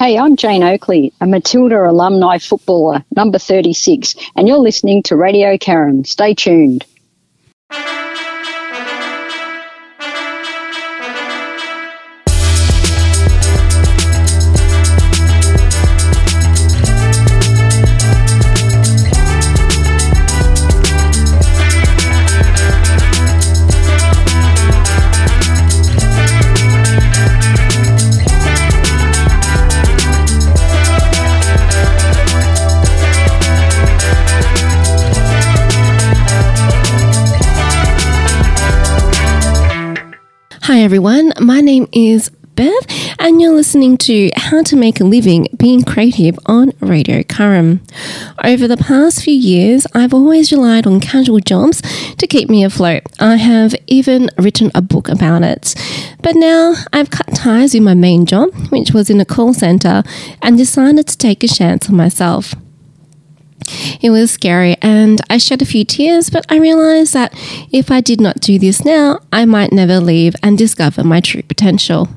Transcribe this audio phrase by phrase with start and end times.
[0.00, 5.58] Hey, I'm Jane Oakley, a Matilda alumni footballer, number 36, and you're listening to Radio
[5.58, 6.06] Carrum.
[6.06, 6.86] Stay tuned.
[40.80, 42.72] Hi everyone, my name is Bev,
[43.18, 47.80] and you're listening to How to Make a Living Being Creative on Radio Carrum.
[48.42, 51.82] Over the past few years, I've always relied on casual jobs
[52.16, 53.02] to keep me afloat.
[53.18, 55.74] I have even written a book about it.
[56.22, 60.02] But now I've cut ties with my main job, which was in a call centre,
[60.40, 62.54] and decided to take a chance on myself.
[64.00, 67.32] It was scary and I shed a few tears, but I realized that
[67.72, 71.42] if I did not do this now, I might never leave and discover my true
[71.42, 72.08] potential.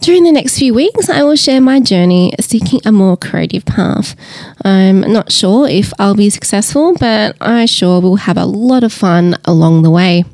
[0.00, 4.16] During the next few weeks, I will share my journey seeking a more creative path.
[4.64, 8.94] I'm not sure if I'll be successful, but I sure will have a lot of
[8.94, 10.24] fun along the way.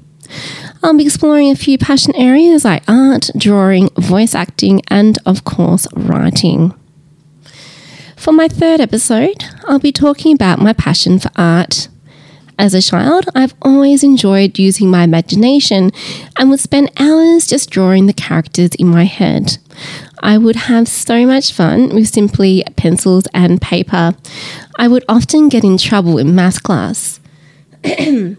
[0.84, 5.88] I'll be exploring a few passion areas like art, drawing, voice acting, and of course,
[5.94, 6.72] writing.
[8.26, 11.86] For my third episode, I'll be talking about my passion for art.
[12.58, 15.92] As a child, I've always enjoyed using my imagination
[16.36, 19.58] and would spend hours just drawing the characters in my head.
[20.24, 24.16] I would have so much fun with simply pencils and paper.
[24.76, 27.20] I would often get in trouble in math class.
[27.84, 28.34] I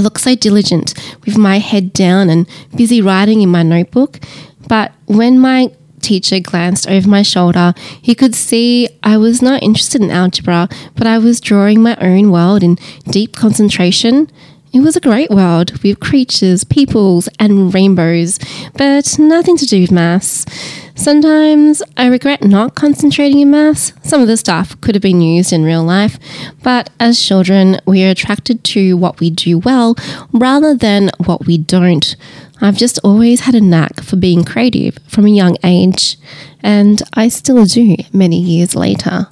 [0.00, 0.94] look so diligent
[1.26, 4.20] with my head down and busy writing in my notebook,
[4.68, 5.70] but when my
[6.02, 11.06] teacher glanced over my shoulder, he could see I was not interested in algebra, but
[11.06, 12.76] I was drawing my own world in
[13.10, 14.28] deep concentration.
[14.72, 18.38] It was a great world with creatures, peoples, and rainbows,
[18.72, 20.46] but nothing to do with maths.
[20.94, 23.92] Sometimes I regret not concentrating in maths.
[24.02, 26.18] Some of the stuff could have been used in real life,
[26.62, 29.94] but as children, we are attracted to what we do well
[30.32, 32.16] rather than what we don't.
[32.62, 36.16] I've just always had a knack for being creative from a young age,
[36.62, 39.26] and I still do many years later.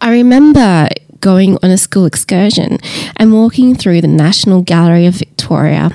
[0.00, 0.88] I remember
[1.20, 2.78] going on a school excursion
[3.16, 5.90] and walking through the National Gallery of Victoria,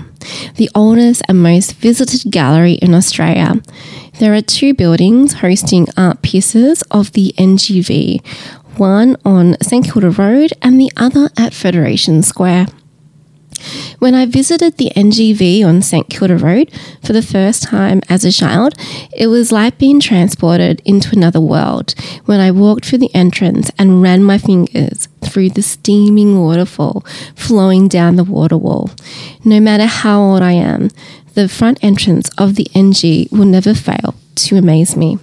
[0.55, 3.61] the oldest and most visited gallery in Australia.
[4.19, 8.23] There are two buildings hosting art pieces of the NGV,
[8.77, 12.67] one on St Kilda Road and the other at Federation Square.
[13.99, 16.71] When I visited the NGV on St Kilda Road
[17.03, 18.75] for the first time as a child,
[19.15, 21.93] it was like being transported into another world
[22.25, 27.05] when I walked through the entrance and ran my fingers through the steaming waterfall
[27.35, 28.89] flowing down the water wall.
[29.43, 30.89] No matter how old I am,
[31.33, 35.19] the front entrance of the NG will never fail to amaze me.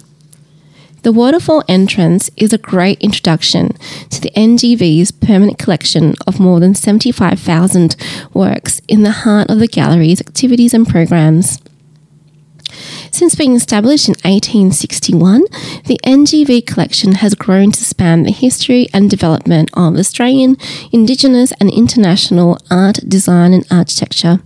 [1.07, 3.77] The waterfall entrance is a great introduction
[4.09, 7.95] to the NGV's permanent collection of more than 75,000
[8.33, 11.61] works in the heart of the gallery's activities and programs.
[13.09, 15.43] Since being established in 1861,
[15.85, 20.57] the NGV collection has grown to span the history and development of Australian,
[20.91, 24.41] Indigenous, and international art, design, and architecture.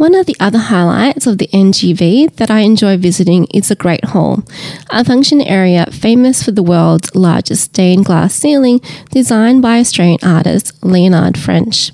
[0.00, 4.02] One of the other highlights of the NGV that I enjoy visiting is the Great
[4.02, 4.42] Hall,
[4.88, 10.72] a function area famous for the world's largest stained glass ceiling designed by Australian artist
[10.82, 11.92] Leonard French.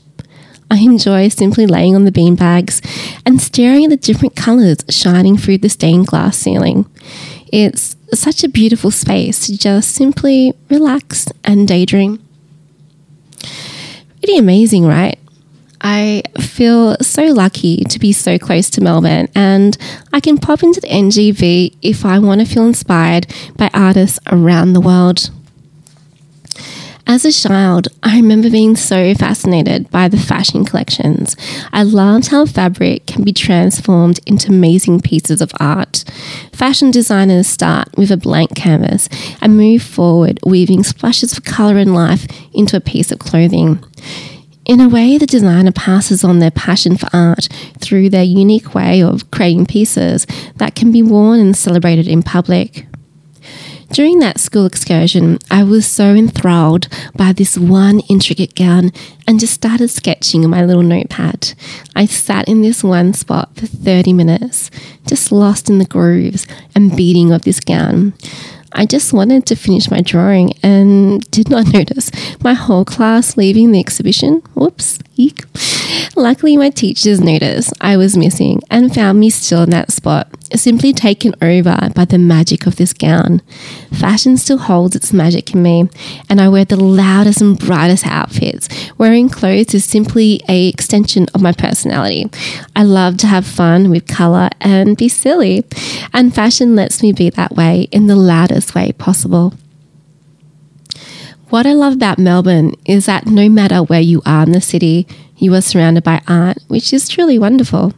[0.70, 2.80] I enjoy simply laying on the beanbags
[3.26, 6.86] and staring at the different colours shining through the stained glass ceiling.
[7.52, 12.22] It's such a beautiful space to just simply relax and daydream.
[14.20, 15.15] Pretty amazing, right?
[15.96, 19.78] I feel so lucky to be so close to Melbourne, and
[20.12, 23.26] I can pop into the NGV if I want to feel inspired
[23.56, 25.30] by artists around the world.
[27.06, 31.34] As a child, I remember being so fascinated by the fashion collections.
[31.72, 36.04] I loved how fabric can be transformed into amazing pieces of art.
[36.52, 39.08] Fashion designers start with a blank canvas
[39.40, 43.82] and move forward, weaving splashes of colour and life into a piece of clothing.
[44.66, 47.48] In a way, the designer passes on their passion for art
[47.78, 50.26] through their unique way of creating pieces
[50.56, 52.84] that can be worn and celebrated in public.
[53.92, 58.90] During that school excursion, I was so enthralled by this one intricate gown
[59.28, 61.54] and just started sketching in my little notepad.
[61.94, 64.72] I sat in this one spot for 30 minutes,
[65.06, 68.14] just lost in the grooves and beating of this gown.
[68.72, 72.10] I just wanted to finish my drawing and did not notice
[72.42, 74.42] my whole class leaving the exhibition.
[74.54, 75.44] Whoops, eek.
[76.14, 80.92] Luckily, my teachers noticed I was missing and found me still in that spot, simply
[80.92, 83.40] taken over by the magic of this gown.
[83.92, 85.88] Fashion still holds its magic in me,
[86.28, 88.68] and I wear the loudest and brightest outfits.
[88.98, 92.30] Wearing clothes is simply a extension of my personality.
[92.74, 95.64] I love to have fun with color and be silly,
[96.16, 99.52] and fashion lets me be that way in the loudest way possible.
[101.50, 105.06] What I love about Melbourne is that no matter where you are in the city,
[105.36, 107.92] you are surrounded by art, which is truly wonderful.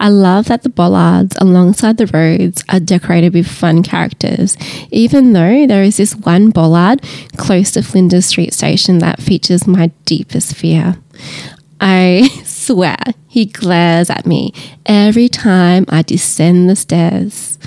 [0.00, 4.56] I love that the bollards alongside the roads are decorated with fun characters,
[4.90, 7.00] even though there is this one bollard
[7.36, 10.96] close to Flinders Street Station that features my deepest fear.
[11.84, 12.96] I swear
[13.26, 14.54] he glares at me
[14.86, 17.58] every time I descend the stairs.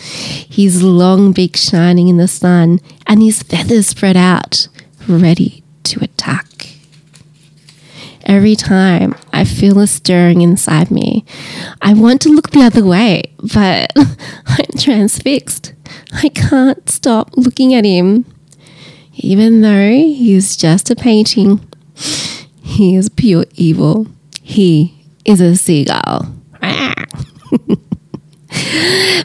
[0.50, 4.70] His long beak shining in the sun and his feathers spread out
[5.08, 6.46] ready to attack.
[8.26, 11.26] Every time I feel a stirring inside me,
[11.82, 13.92] I want to look the other way, but
[14.48, 15.74] I'm transfixed.
[16.14, 18.26] I can't stop looking at him.
[19.18, 21.60] Even though he's just a painting,
[22.66, 24.08] he is pure evil.
[24.42, 26.34] He is a seagull.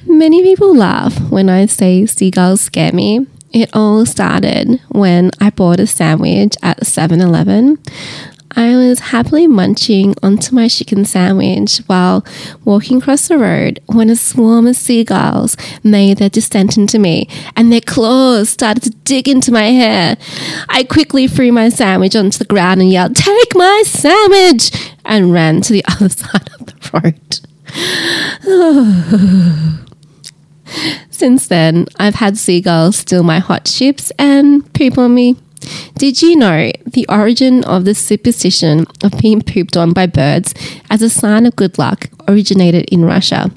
[0.06, 5.80] Many people laugh when I say seagulls scare me it all started when I bought
[5.80, 7.78] a sandwich at 7 Eleven.
[8.56, 12.24] I was happily munching onto my chicken sandwich while
[12.64, 17.72] walking across the road when a swarm of seagulls made their descent into me and
[17.72, 20.16] their claws started to dig into my hair.
[20.68, 24.70] I quickly threw my sandwich onto the ground and yelled, Take my sandwich!
[25.04, 27.40] and ran to the other side of the road.
[31.10, 35.36] Since then, I've had seagulls steal my hot chips and poop on me.
[35.96, 40.54] Did you know the origin of the superstition of being pooped on by birds
[40.88, 43.50] as a sign of good luck originated in Russia?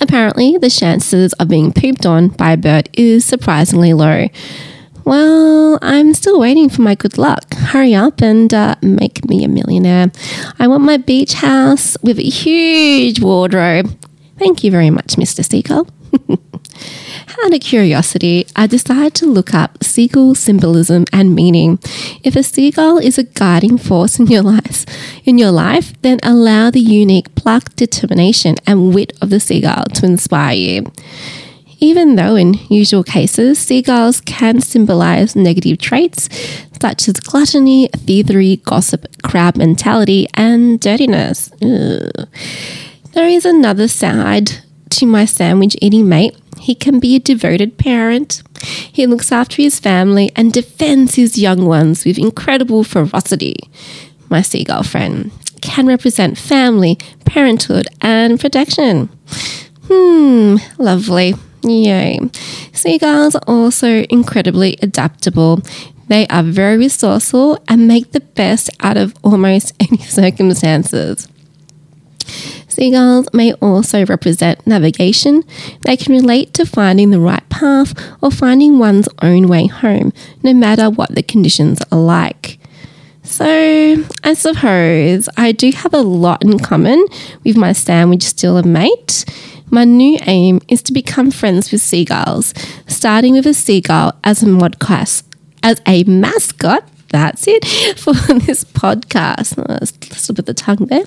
[0.00, 4.28] Apparently, the chances of being pooped on by a bird is surprisingly low.
[5.04, 7.54] Well, I'm still waiting for my good luck.
[7.54, 10.10] Hurry up and uh, make me a millionaire.
[10.58, 13.96] I want my beach house with a huge wardrobe.
[14.38, 15.44] Thank you very much, Mr.
[15.48, 15.88] Seagull.
[17.44, 21.78] Out of curiosity, I decided to look up seagull symbolism and meaning.
[22.24, 24.86] If a seagull is a guiding force in your life,
[25.24, 30.06] in your life, then allow the unique pluck, determination, and wit of the seagull to
[30.06, 30.92] inspire you.
[31.78, 36.28] Even though in usual cases, seagulls can symbolize negative traits
[36.80, 41.50] such as gluttony, thievery, gossip, crab mentality, and dirtiness.
[41.62, 42.28] Ugh.
[43.12, 44.52] There is another side
[44.90, 46.36] to my sandwich eating mate.
[46.66, 48.42] He can be a devoted parent.
[48.92, 53.54] He looks after his family and defends his young ones with incredible ferocity.
[54.28, 55.30] My seagull friend
[55.60, 59.08] can represent family, parenthood, and protection.
[59.84, 61.34] Hmm, lovely.
[61.62, 62.18] Yay.
[62.72, 65.62] Seagulls are also incredibly adaptable.
[66.08, 71.28] They are very resourceful and make the best out of almost any circumstances.
[72.76, 75.44] Seagulls may also represent navigation.
[75.80, 80.52] They can relate to finding the right path or finding one's own way home, no
[80.52, 82.58] matter what the conditions are like.
[83.22, 87.02] So, I suppose I do have a lot in common
[87.44, 89.24] with my sandwich stealer mate.
[89.70, 92.52] My new aim is to become friends with seagulls,
[92.88, 95.22] starting with a seagull as a mod class,
[95.62, 97.64] as a mascot that's it
[97.98, 99.56] for this podcast.
[99.58, 101.06] Oh, slip of the tongue there.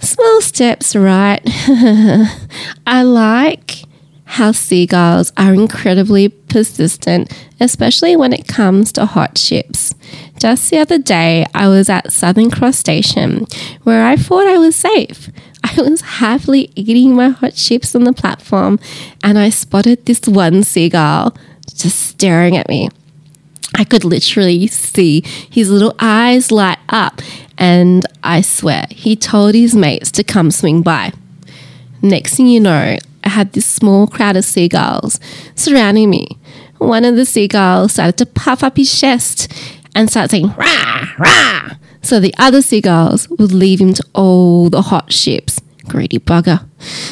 [0.00, 1.40] Small steps, right?
[2.86, 3.84] I like
[4.24, 9.94] how seagulls are incredibly persistent, especially when it comes to hot chips.
[10.38, 13.46] Just the other day, I was at Southern Cross Station
[13.82, 15.28] where I thought I was safe.
[15.64, 18.80] I was happily eating my hot chips on the platform
[19.22, 21.36] and I spotted this one seagull
[21.74, 22.88] just staring at me.
[23.74, 27.20] I could literally see his little eyes light up,
[27.58, 31.12] and I swear he told his mates to come swing by.
[32.02, 35.20] Next thing you know, I had this small crowd of seagulls
[35.54, 36.38] surrounding me.
[36.78, 39.52] One of the seagulls started to puff up his chest
[39.94, 41.70] and start saying, rah, rah,
[42.02, 45.60] so the other seagulls would leave him to all the hot ships.
[45.86, 46.66] Greedy bugger.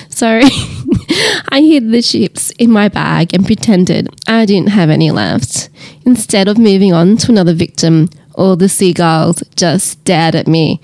[0.08, 0.40] So
[1.50, 5.68] I hid the chips in my bag and pretended I didn't have any left.
[6.06, 10.80] Instead of moving on to another victim, all the seagulls just stared at me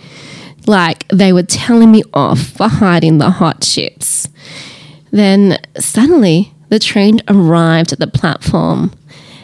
[0.67, 4.29] like they were telling me off for hiding the hot chips.
[5.11, 8.93] Then suddenly, the train arrived at the platform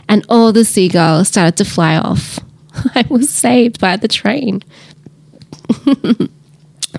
[0.08, 2.40] and all the seagulls started to fly off.
[2.94, 4.62] I was saved by the train.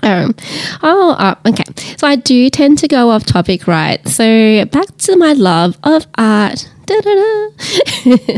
[0.02, 0.34] Um,
[0.82, 1.64] oh, uh, okay.
[1.96, 4.06] So I do tend to go off topic, right?
[4.08, 6.68] So back to my love of art.
[6.90, 8.36] uh,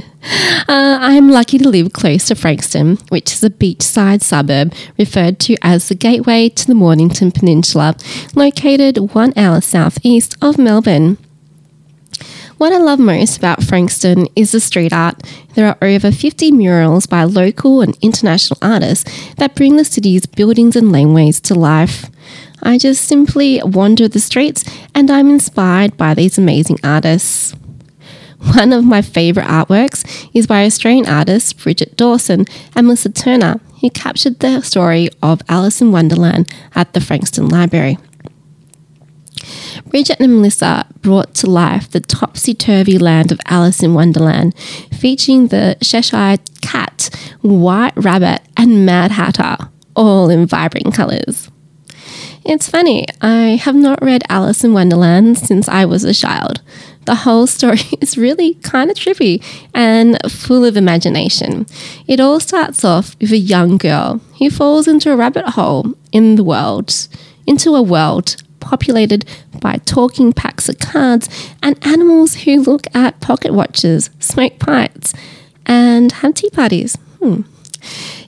[0.68, 5.88] I'm lucky to live close to Frankston, which is a beachside suburb referred to as
[5.88, 7.96] the gateway to the Mornington Peninsula,
[8.36, 11.18] located one hour southeast of Melbourne.
[12.58, 15.22] What I love most about Frankston is the street art.
[15.54, 20.74] There are over 50 murals by local and international artists that bring the city's buildings
[20.74, 22.06] and laneways to life.
[22.62, 27.54] I just simply wander the streets and I'm inspired by these amazing artists.
[28.54, 33.90] One of my favourite artworks is by Australian artists Bridget Dawson and Melissa Turner, who
[33.90, 37.98] captured the story of Alice in Wonderland at the Frankston Library.
[39.88, 44.56] Bridget and Melissa brought to life the topsy turvy land of Alice in Wonderland,
[44.92, 47.08] featuring the Cheshire Cat,
[47.40, 49.56] White Rabbit, and Mad Hatter,
[49.94, 51.50] all in vibrant colours.
[52.44, 56.60] It's funny, I have not read Alice in Wonderland since I was a child.
[57.04, 59.42] The whole story is really kind of trippy
[59.74, 61.66] and full of imagination.
[62.06, 66.34] It all starts off with a young girl who falls into a rabbit hole in
[66.34, 67.08] the world,
[67.46, 69.24] into a world populated
[69.60, 71.28] by talking packs of cards
[71.62, 75.14] and animals who look at pocket watches, smoke pipes,
[75.64, 76.96] and have tea parties.
[77.22, 77.42] Hmm.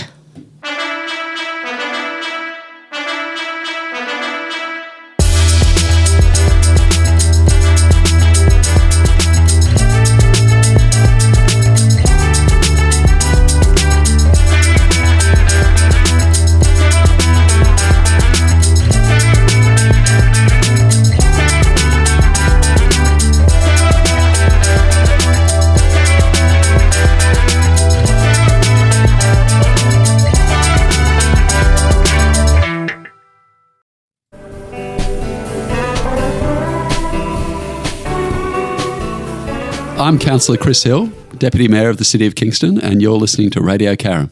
[40.08, 43.60] I'm Councillor Chris Hill, Deputy Mayor of the City of Kingston, and you're listening to
[43.60, 44.30] Radio Carrum.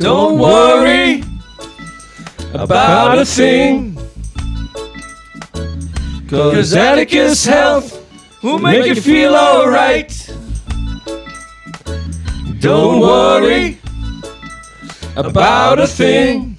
[0.00, 1.22] Don't worry
[2.54, 3.96] about a thing.
[6.28, 10.10] Cause Atticus Health will make you feel alright.
[12.58, 13.78] Don't worry
[15.14, 16.56] about a thing.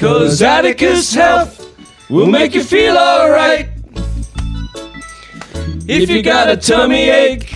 [0.00, 1.55] Cause Atticus Health
[2.08, 3.68] will make you feel alright.
[5.88, 7.54] If you got a tummy ache,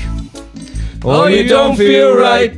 [1.04, 2.54] or you don't feel right,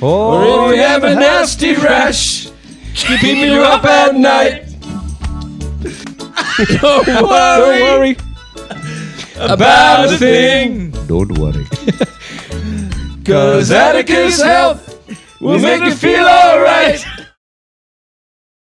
[0.00, 2.50] or if you have a nasty rash,
[2.94, 4.64] keeping you up at night.
[6.80, 8.16] Don't worry,
[9.36, 11.64] about a thing, Don't worry.
[13.24, 17.04] cause Atticus Health will make you feel alright.